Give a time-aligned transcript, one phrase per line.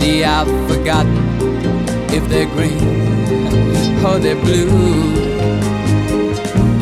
[0.00, 1.14] See, I've forgotten
[2.08, 2.80] if they're green
[4.06, 4.70] or they're blue.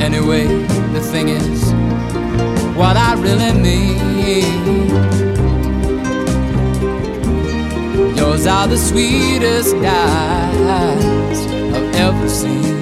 [0.01, 0.47] Anyway,
[0.93, 1.65] the thing is,
[2.77, 4.87] what I really mean.
[8.17, 11.41] Yours are the sweetest eyes
[11.75, 12.77] I've ever seen.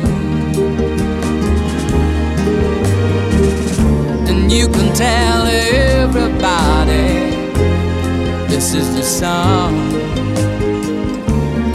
[4.29, 7.07] And you can tell everybody
[8.48, 10.05] this is the song.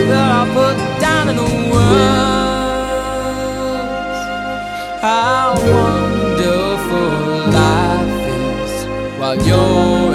[0.00, 1.36] that I put down in
[1.70, 1.82] words.
[5.02, 7.10] How wonderful
[7.52, 8.72] life is
[9.18, 10.11] while you're.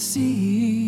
[0.00, 0.79] See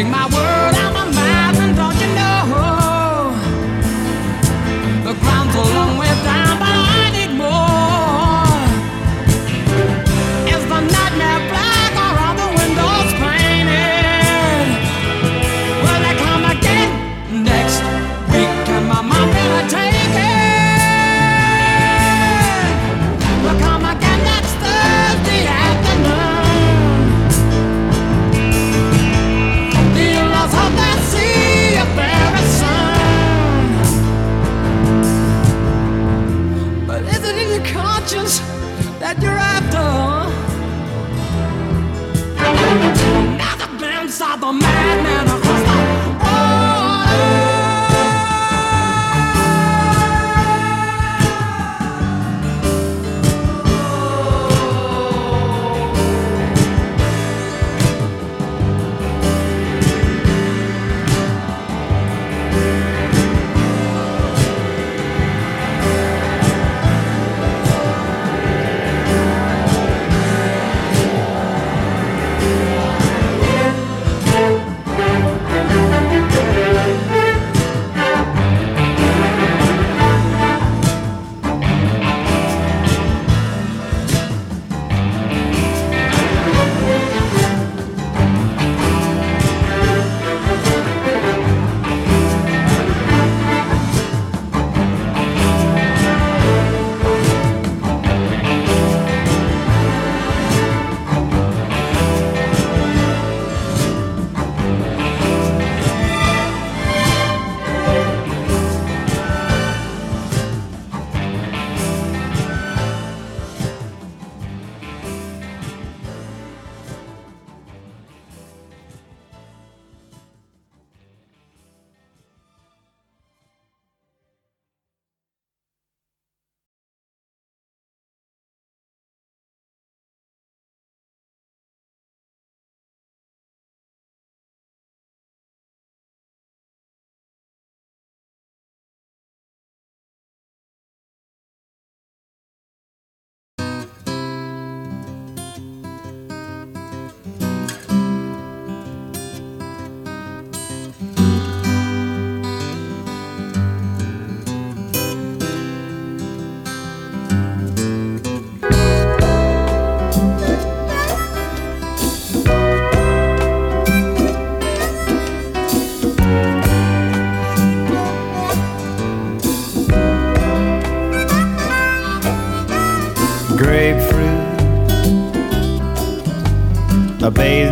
[0.00, 0.49] Take my word.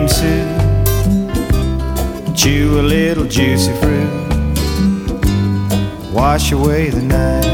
[0.08, 0.58] cream.
[2.34, 4.10] Chew a little juicy fruit.
[6.12, 7.44] Wash away the night.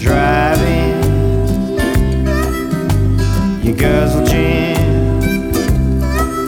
[0.00, 1.02] Driving,
[3.62, 4.76] you guzzle gin.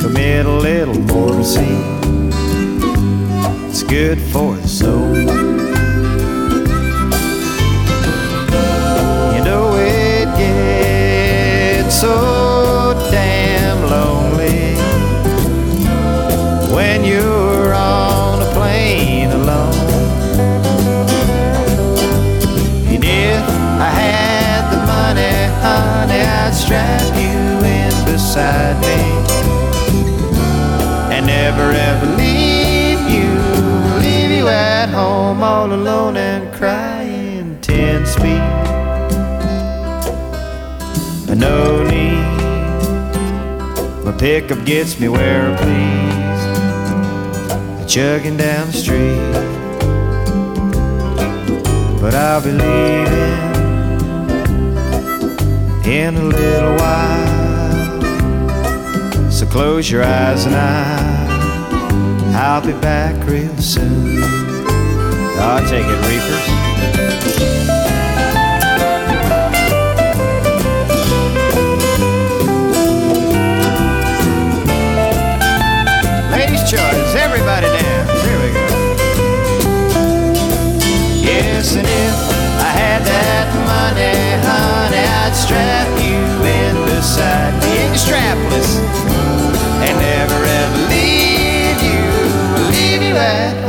[0.01, 2.33] Commit a little morphine.
[3.68, 5.14] It's good for the soul.
[9.35, 12.34] you know it gets so
[35.45, 37.59] all alone and crying.
[37.61, 38.40] Ten speed,
[41.47, 42.25] no need.
[44.05, 46.45] My pickup gets me where I please.
[47.92, 49.33] Chugging down the street,
[52.01, 53.45] but I'll be leaving
[56.01, 58.01] in a little while.
[59.31, 60.63] So close your eyes and I,
[62.35, 64.44] I'll be back real soon
[65.37, 66.46] i take it, reapers.
[76.30, 77.14] Ladies' choice.
[77.16, 78.22] Everybody dance.
[78.22, 78.66] Here we go.
[81.20, 82.16] Yes, and if
[82.60, 84.14] I had that money,
[84.46, 87.78] honey, I'd strap you in beside me.
[87.82, 88.78] And you strapless.
[89.82, 92.02] And never ever leave you,
[92.70, 93.63] leave you at.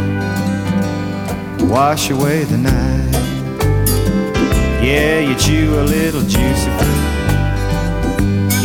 [1.69, 3.11] Wash away the night.
[4.83, 7.11] Yeah, you chew a little juicy fruit.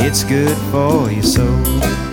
[0.07, 2.06] It's good for your soul.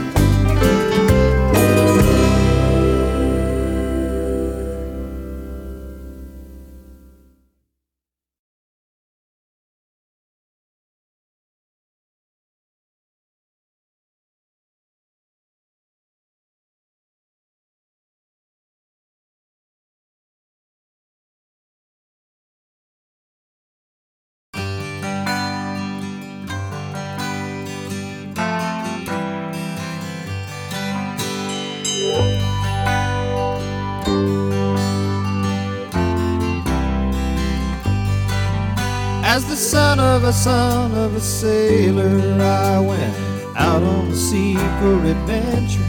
[40.26, 43.16] A son of a sailor, I went
[43.58, 45.84] out on the sea for adventure.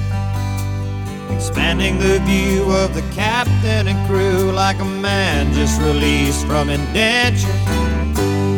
[1.30, 7.46] Expanding the view of the captain and crew like a man just released from indenture.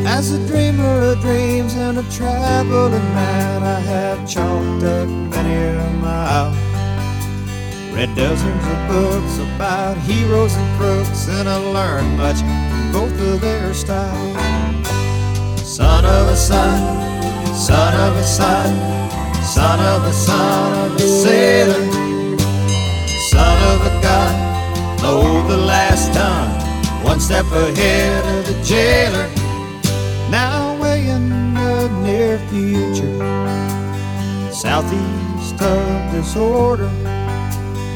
[0.07, 5.91] As a dreamer of dreams and a traveling man, I have chalked up many a
[6.01, 6.53] mile.
[7.95, 13.41] Read dozens of books about heroes and crooks, and I learned much from both of
[13.43, 14.66] their styles.
[15.77, 18.75] Son of a son, son of a son,
[19.45, 21.85] son of a son of a sailor,
[23.29, 26.49] son of a gun, load the last ton,
[27.05, 29.29] one step ahead of the jailer.
[30.31, 33.19] Now way in the near future,
[34.51, 36.91] southeast of disorder.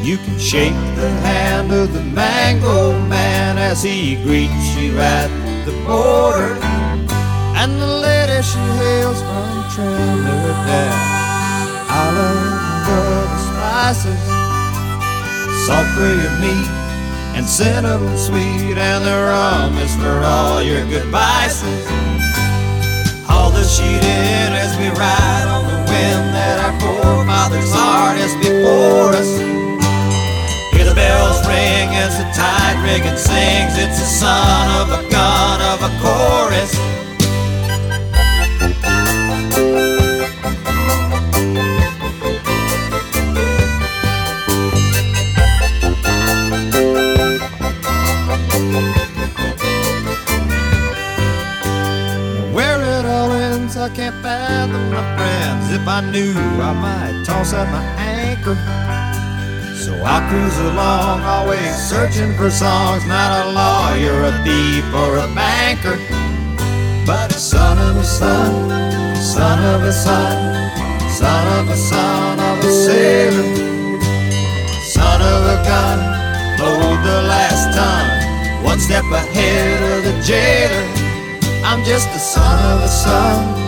[0.03, 5.31] You can shake the hand of the mango man as he greets you at
[5.65, 6.70] the border.
[8.41, 10.97] And she hails from Trinidad,
[11.93, 12.17] of
[12.89, 14.25] the spices,
[15.69, 16.71] salt for your meat
[17.37, 21.85] and cinnamon sweet, and the rum is for all your good vices.
[23.29, 29.21] Haul the sheet in as we ride on the wind that our forefathers harnessed before
[29.21, 29.37] us.
[30.73, 33.77] Hear the bells ring as the tide rigging sings.
[33.77, 36.90] It's the son of a gun of a chorus.
[53.95, 55.73] Can't fathom, my friends.
[55.73, 58.57] If I knew, I might toss out my anchor.
[59.75, 63.05] So I cruise along, always searching for songs.
[63.07, 65.99] Not a lawyer, a thief, or a banker,
[67.07, 68.71] but a son of a son,
[69.17, 70.71] son of a son,
[71.11, 73.49] son of a son of a sailor,
[74.93, 75.99] son of a gun,
[76.61, 80.87] load the last ton, one step ahead of the jailer.
[81.65, 83.60] I'm just a son of a son,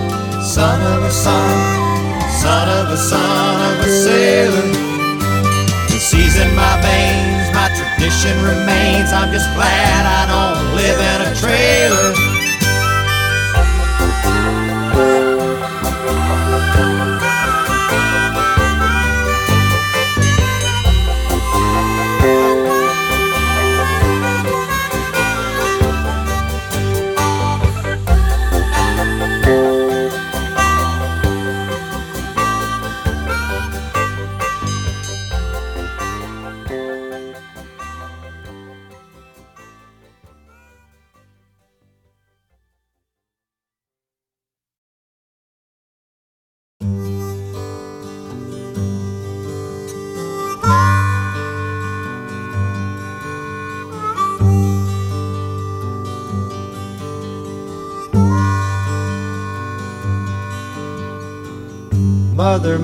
[0.52, 4.68] son of a son, son of a son of a sailor.
[5.88, 9.14] The seas in my veins, my tradition remains.
[9.14, 12.31] I'm just glad I don't live in a trailer.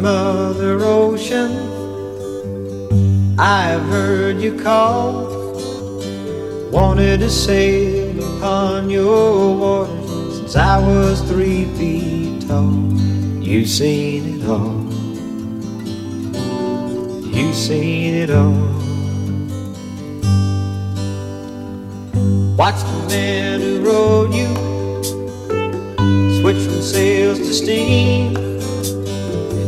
[0.00, 1.50] Mother, Ocean,
[3.36, 5.26] I've heard you call.
[6.70, 12.92] Wanted to sail upon your waters since I was three feet tall.
[13.42, 14.84] You've seen it all.
[17.34, 18.68] You've seen it all.
[22.56, 24.48] Watch the man who rode you
[26.40, 28.57] switch from sails to steam.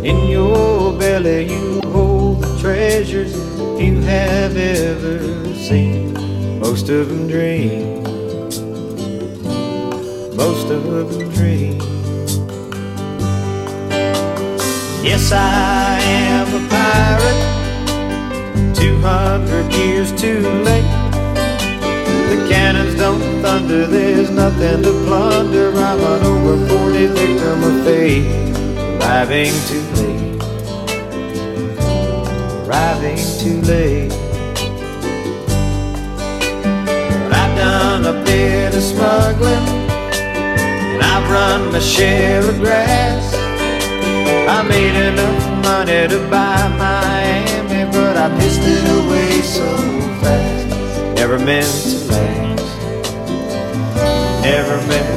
[0.03, 3.35] In your belly you hold the treasures
[3.79, 5.19] you have ever
[5.55, 6.15] seen.
[6.59, 8.03] Most of them dream.
[10.35, 11.79] Most of them dream.
[15.05, 17.41] Yes, I am a pirate.
[18.75, 20.91] Two hundred years too late.
[22.31, 25.73] The cannons don't thunder, there's nothing to plunder.
[25.75, 28.50] I'm an over 40 victim of fate,
[29.01, 30.43] arriving too late.
[32.67, 34.13] Arriving too late.
[37.23, 39.67] But I've done a bit of smuggling,
[40.93, 43.35] and I've run my share of grass.
[44.49, 49.67] I made enough money to buy Miami, but I pissed it away so
[50.21, 51.17] fast.
[51.17, 52.67] Never meant to last.
[54.43, 55.10] Never meant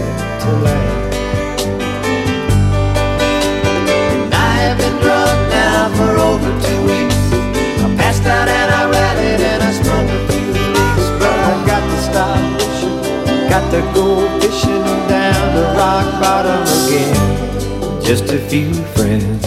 [13.73, 18.03] to go fishing down to rock bottom again.
[18.03, 19.41] Just a few friends,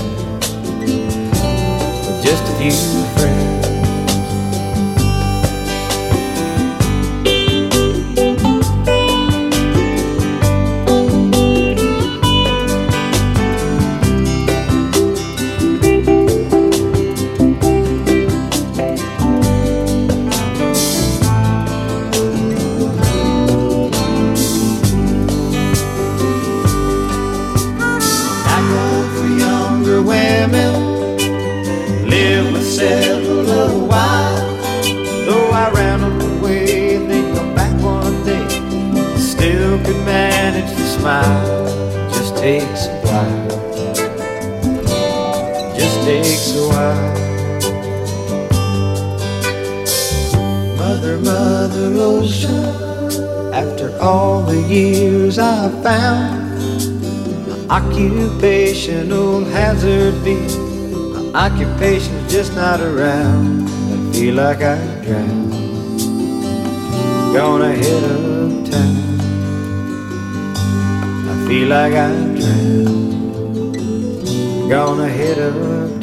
[2.24, 3.05] just a few
[55.86, 57.70] years I've.
[57.70, 60.36] Occupational hazard be
[61.12, 63.68] My occupation's just not around.
[63.68, 65.50] I feel like I drown.
[67.32, 68.96] Gonna head uptown.
[71.28, 73.04] I feel like I drown
[74.68, 75.95] Gonna head uptown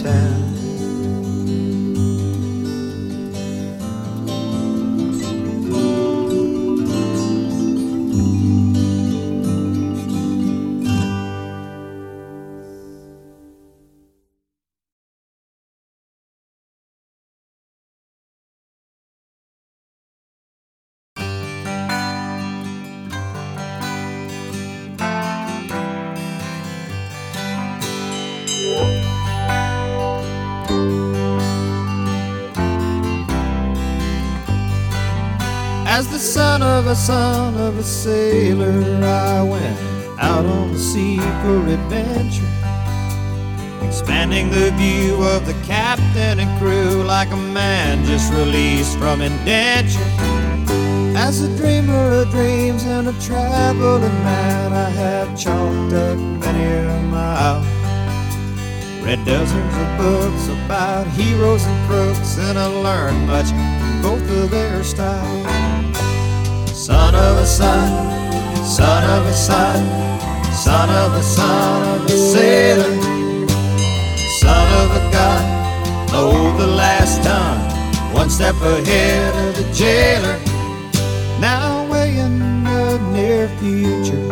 [37.83, 39.77] a sailor, I went
[40.17, 42.47] out on the sea for adventure.
[43.85, 49.99] Expanding the view of the captain and crew like a man just released from indenture.
[51.25, 57.01] As a dreamer of dreams and a traveling man, I have chalked up many a
[57.11, 57.61] mile.
[59.03, 64.51] Read dozens of books about heroes and crooks, and I learned much from both of
[64.51, 65.82] their styles.
[66.83, 72.93] Son of a son, son of a son, son of a son of a sailor,
[74.41, 77.57] son of a gun, load the last ton,
[78.13, 80.37] one step ahead of the jailer.
[81.39, 84.27] Now way in the near future,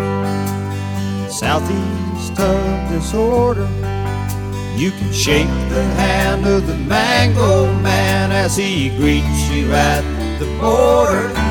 [1.29, 3.69] southeast of disorder.
[4.75, 10.01] You can shake the hand of the mango man as he greets you at
[10.37, 11.50] the border.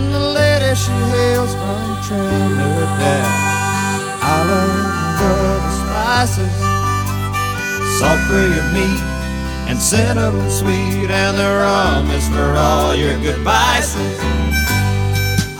[0.00, 3.26] And the lady she hails from Trinidad,
[4.24, 6.56] island of the spices,
[8.00, 9.02] salt for your meat
[9.68, 14.16] and cinnamon sweet, and the rum is for all your good vices.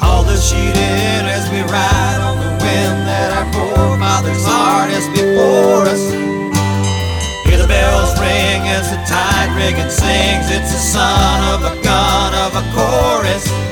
[0.00, 5.84] Haul the sheet in as we ride on the wind that our forefathers harnessed before
[5.84, 6.04] us.
[7.44, 10.48] Hear the bells ring as the tide rigging sings.
[10.48, 13.69] It's the son of a gun of a chorus.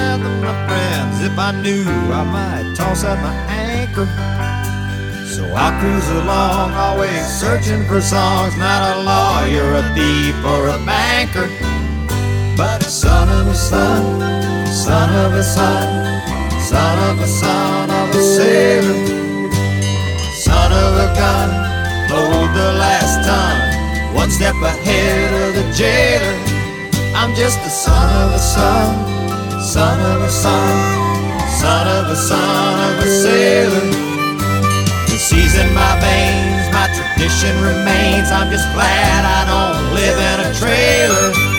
[0.00, 1.22] my friends.
[1.22, 4.06] If I knew, I might toss out my anchor.
[5.26, 8.56] So I cruise along, always searching for songs.
[8.56, 11.48] Not a lawyer, a thief, or a banker.
[12.56, 14.20] But son of a son,
[14.66, 15.86] son of a son,
[16.60, 18.98] son of a son of a sailor.
[20.42, 21.50] Son of a gun,
[22.10, 26.36] load the last ton, one step ahead of the jailer.
[27.14, 29.17] I'm just a son of a son
[29.68, 33.90] son of a son, son of a son of a sailor.
[35.08, 38.30] The seas in my veins, my tradition remains.
[38.30, 41.57] I'm just glad I don't live in a trailer.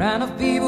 [0.00, 0.59] brand of beer.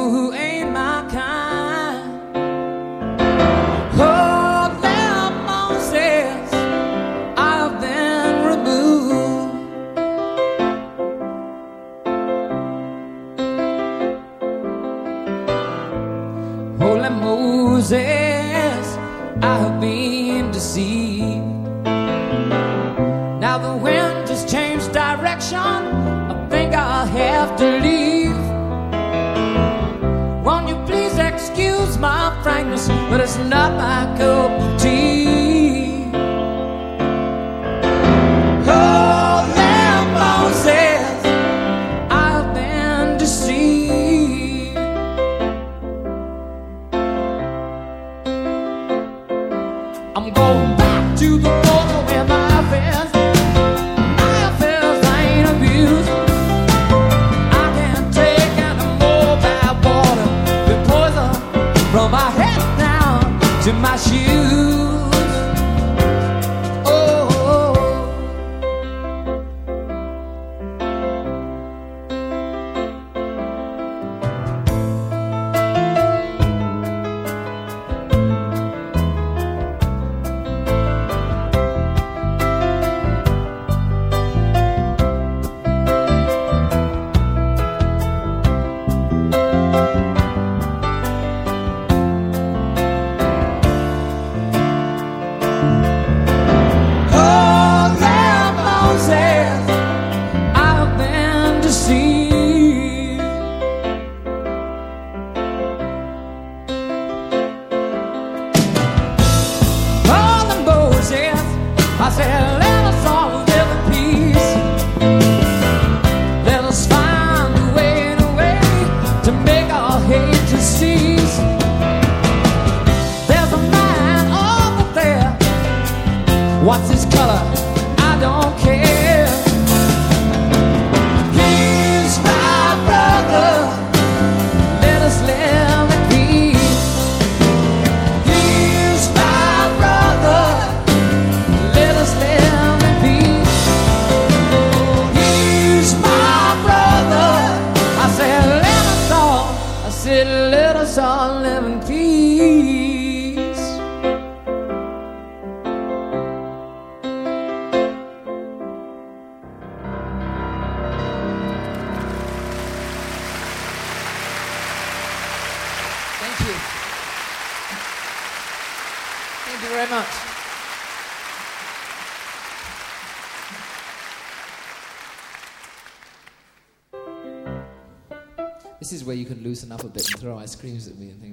[179.53, 181.32] loosen up a bit and throw ice creams at me and things.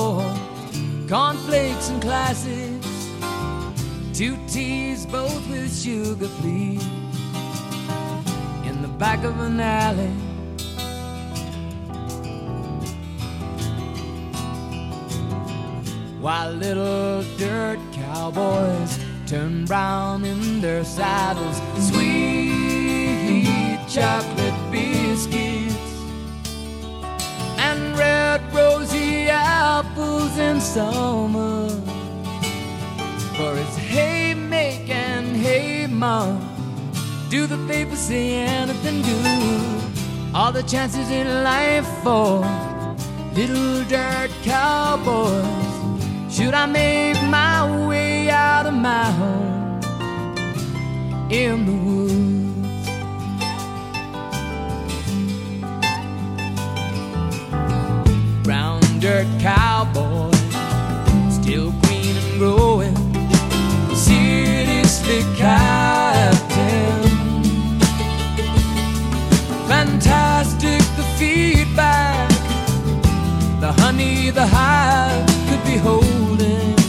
[0.00, 3.10] Conflicts cornflakes and classes,
[4.14, 6.82] two teas both with sugar please.
[8.64, 10.08] In the back of an alley.
[16.18, 24.49] While little dirt cowboys turn brown in their saddles, sweet chocolate.
[30.30, 31.28] losing so
[33.36, 36.46] for its haymaking, hey mom.
[37.30, 42.40] Do the favor, say anything, do all the chances in life for
[43.34, 45.44] little dirt cowboys.
[46.34, 49.80] Should I make my way out of my home
[51.30, 52.39] in the woods?
[59.00, 60.30] dirt cowboy,
[61.30, 62.94] still green and growing.
[63.94, 67.08] Seriously, captain.
[69.66, 72.28] Fantastic the feedback,
[73.60, 76.79] the honey the hive could be holding.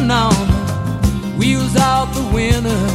[0.00, 1.38] moving on.
[1.38, 2.92] Wheels out the winners.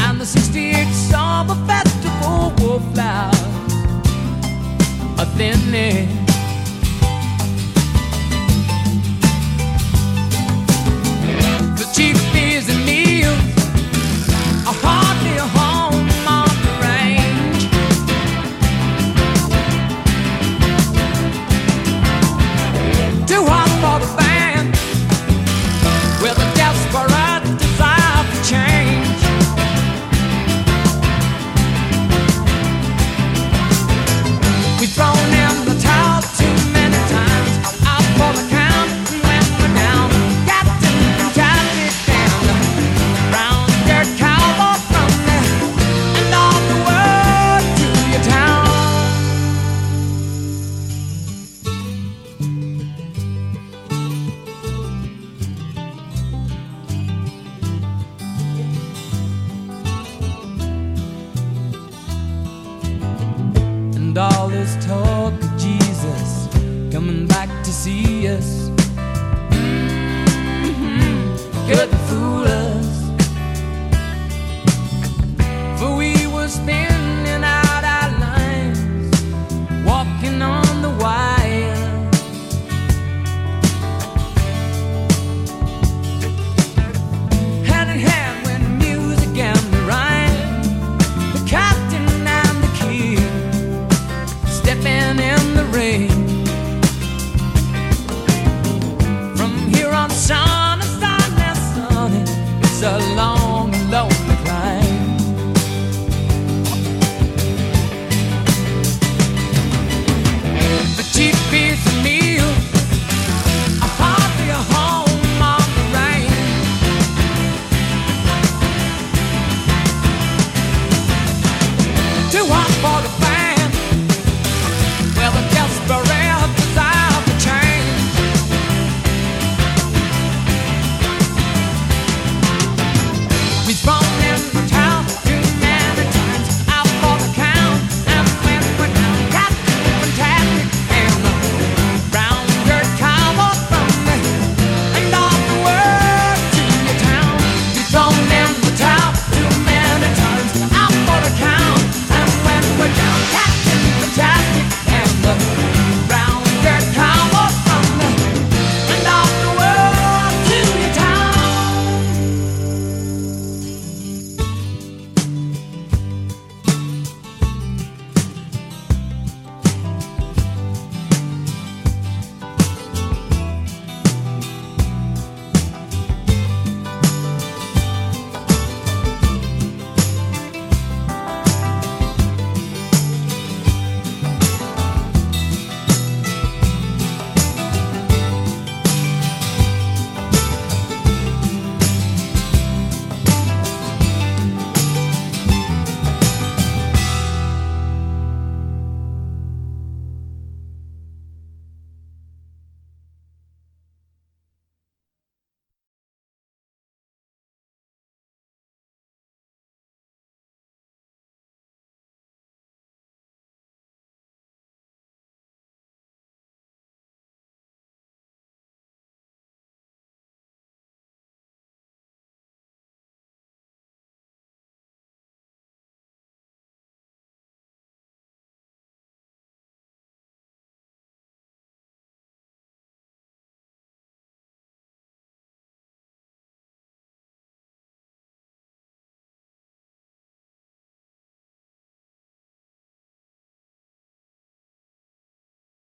[0.00, 3.32] And the 68 Summer Festival will flower.
[5.18, 5.70] A thin